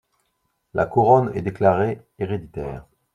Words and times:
La 0.73 0.87
couronne 0.87 1.29
est 1.35 1.43
déclarée 1.43 2.01
héréditaire. 2.17 2.87